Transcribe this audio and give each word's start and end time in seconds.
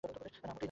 না 0.03 0.09
মোটেই 0.13 0.41
না। 0.45 0.51